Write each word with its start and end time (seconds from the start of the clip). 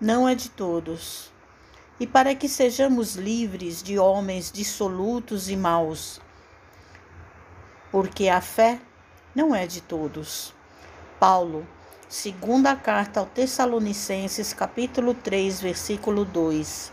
não 0.00 0.28
é 0.28 0.34
de 0.34 0.48
todos. 0.48 1.32
E 1.98 2.06
para 2.06 2.34
que 2.34 2.48
sejamos 2.48 3.16
livres 3.16 3.82
de 3.82 3.98
homens 3.98 4.52
dissolutos 4.52 5.50
e 5.50 5.56
maus, 5.56 6.20
porque 7.90 8.28
a 8.28 8.40
fé 8.40 8.80
não 9.34 9.52
é 9.54 9.66
de 9.66 9.80
todos. 9.80 10.54
Paulo, 11.18 11.66
segunda 12.08 12.76
carta 12.76 13.18
aos 13.18 13.30
Tessalonicenses, 13.30 14.52
capítulo 14.52 15.12
3, 15.12 15.60
versículo 15.60 16.24
2. 16.24 16.92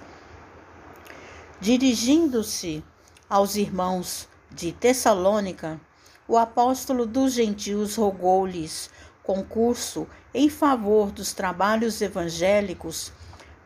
Dirigindo-se 1.60 2.84
aos 3.30 3.56
irmãos 3.56 4.28
de 4.50 4.72
Tessalônica, 4.72 5.80
o 6.28 6.38
apóstolo 6.38 7.06
dos 7.06 7.34
gentios 7.34 7.96
rogou-lhes 7.96 8.90
concurso 9.26 10.07
em 10.34 10.50
favor 10.50 11.12
dos 11.12 11.34
trabalhos 11.34 12.02
evangélicos 12.02 13.12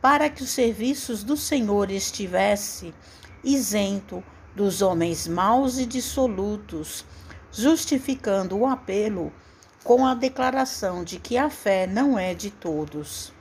para 0.01 0.29
que 0.29 0.43
os 0.43 0.49
serviços 0.49 1.23
do 1.23 1.35
Senhor 1.35 1.91
estivesse 1.91 2.93
isento 3.43 4.23
dos 4.55 4.81
homens 4.81 5.27
maus 5.27 5.77
e 5.77 5.85
dissolutos, 5.85 7.05
justificando 7.51 8.57
o 8.57 8.65
apelo 8.65 9.31
com 9.83 10.05
a 10.05 10.13
declaração 10.13 11.03
de 11.03 11.19
que 11.19 11.37
a 11.37 11.49
fé 11.49 11.85
não 11.85 12.17
é 12.17 12.33
de 12.33 12.49
todos. 12.49 13.33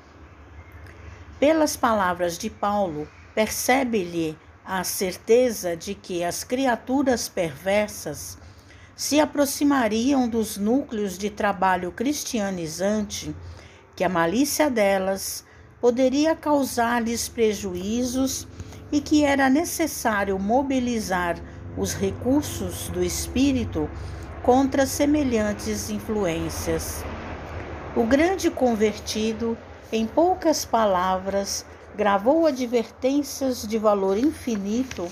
Pelas 1.39 1.77
palavras 1.77 2.37
de 2.37 2.51
Paulo, 2.51 3.09
percebe-lhe 3.35 4.37
a 4.65 4.83
certeza 4.83 5.77
de 5.77 5.95
que 5.95 6.25
as 6.25 6.43
criaturas 6.43 7.29
perversas 7.29 8.37
se 8.99 9.21
aproximariam 9.21 10.29
dos 10.29 10.57
núcleos 10.57 11.17
de 11.17 11.31
trabalho 11.31 11.93
cristianizante, 11.93 13.33
que 13.95 14.03
a 14.03 14.09
malícia 14.09 14.69
delas 14.69 15.45
poderia 15.81 16.35
causar-lhes 16.35 17.29
prejuízos 17.29 18.49
e 18.91 19.01
que 19.01 19.25
era 19.25 19.49
necessário 19.49 20.37
mobilizar 20.37 21.39
os 21.77 21.95
recursos 21.95 22.89
do 22.89 23.01
espírito 23.01 23.89
contra 24.43 24.85
semelhantes 24.85 25.91
influências. 25.91 27.05
O 27.95 28.03
grande 28.03 28.51
convertido, 28.51 29.57
em 29.93 30.09
poucas 30.09 30.65
palavras, 30.65 31.65
gravou 31.95 32.49
advertências 32.49 33.65
de 33.65 33.79
valor 33.79 34.19
infinito, 34.19 35.07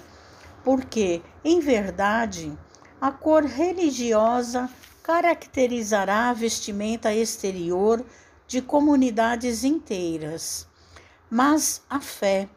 porque, 0.64 1.22
em 1.44 1.60
verdade, 1.60 2.52
a 3.00 3.10
cor 3.10 3.44
religiosa 3.44 4.70
caracterizará 5.02 6.30
a 6.30 6.32
vestimenta 6.32 7.14
exterior 7.14 8.04
de 8.46 8.62
comunidades 8.62 9.64
inteiras. 9.64 10.66
Mas 11.28 11.82
a 11.90 12.00
fé 12.00 12.48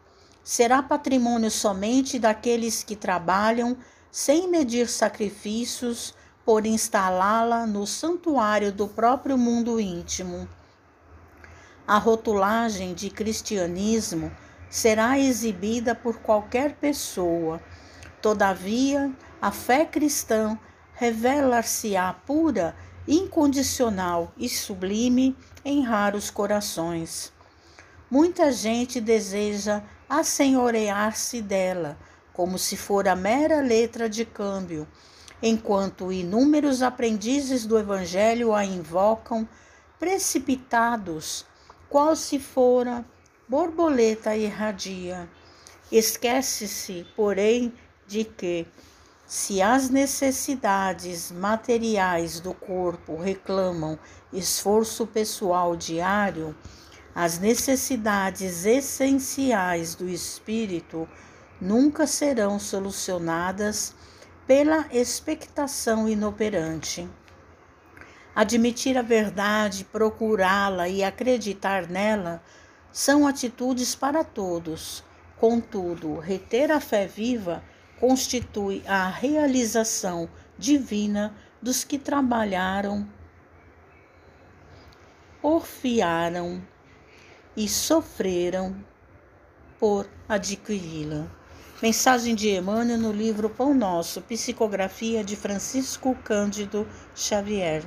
será 0.44 0.82
patrimônio 0.82 1.52
somente 1.52 2.18
daqueles 2.18 2.84
que 2.84 2.96
trabalham 2.96 3.78
sem 4.12 4.48
medir 4.48 4.88
sacrifícios 4.88 6.16
por 6.46 6.66
instalá-la 6.66 7.68
no 7.68 7.86
santuário 7.86 8.72
do 8.72 8.88
próprio 8.88 9.38
mundo 9.38 9.80
íntimo. 9.80 10.48
A 11.86 11.98
rotulagem 11.98 12.94
de 12.94 13.10
cristianismo 13.10 14.32
será 14.70 15.20
exibida 15.20 15.94
por 15.94 16.20
qualquer 16.20 16.76
pessoa. 16.76 17.62
Todavia, 18.22 19.12
a 19.42 19.52
fé 19.52 19.86
cristã 19.86 20.58
revelar-se-á 20.94 22.14
pura, 22.14 22.76
incondicional 23.08 24.34
e 24.38 24.50
sublime 24.50 25.36
em 25.64 25.82
raros 25.82 26.30
corações. 26.30 27.32
Muita 28.12 28.52
gente 28.52 29.00
deseja 29.00 29.82
assenhorear-se 30.10 31.42
dela, 31.42 31.98
como 32.34 32.58
se 32.58 32.76
fora 32.76 33.16
mera 33.16 33.62
letra 33.62 34.10
de 34.10 34.26
câmbio, 34.26 34.88
enquanto 35.42 36.12
inúmeros 36.12 36.82
aprendizes 36.82 37.66
do 37.66 37.80
Evangelho 37.80 38.54
a 38.54 38.66
invocam, 38.66 39.48
precipitados, 39.98 41.46
qual 41.90 42.16
se 42.16 42.40
fora 42.40 43.06
borboleta 43.48 44.36
irradia. 44.36 45.30
Esquece-se, 45.92 47.06
porém, 47.16 47.74
de 48.08 48.24
que 48.24 48.68
se 49.30 49.62
as 49.62 49.92
necessidades 49.92 51.32
materiais 51.32 52.40
do 52.40 52.52
corpo 52.52 53.16
reclamam 53.16 54.00
esforço 54.34 55.06
pessoal 55.06 55.76
diário, 55.76 56.58
as 57.14 57.38
necessidades 57.38 58.66
essenciais 58.66 59.94
do 59.94 60.10
espírito 60.10 61.08
nunca 61.62 62.08
serão 62.08 62.58
solucionadas 62.58 63.94
pela 64.48 64.88
expectação 64.92 66.10
inoperante. 66.10 67.08
Admitir 68.36 68.98
a 68.98 69.04
verdade, 69.04 69.86
procurá-la 69.86 70.90
e 70.90 71.04
acreditar 71.04 71.88
nela 71.88 72.42
são 72.92 73.28
atitudes 73.28 73.94
para 73.94 74.24
todos. 74.24 75.04
Contudo, 75.38 76.18
reter 76.18 76.72
a 76.72 76.80
fé 76.80 77.06
viva 77.06 77.62
constitui 78.00 78.82
a 78.88 79.08
realização 79.08 80.30
divina 80.58 81.36
dos 81.62 81.84
que 81.84 82.00
trabalharam, 82.00 83.08
porfiaram 85.42 86.62
e 87.56 87.68
sofreram 87.68 88.76
por 89.80 90.10
adquiri-la. 90.28 91.28
Mensagem 91.82 92.36
de 92.36 92.50
Emmanuel 92.50 92.98
no 92.98 93.12
livro 93.12 93.50
Pão 93.50 93.74
Nosso, 93.74 94.22
psicografia 94.22 95.24
de 95.24 95.36
Francisco 95.36 96.14
Cândido 96.24 96.88
Xavier. 97.16 97.84